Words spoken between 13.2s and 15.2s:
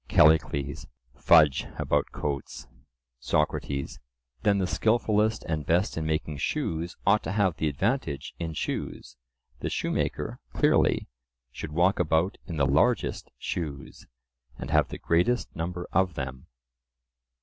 shoes, and have the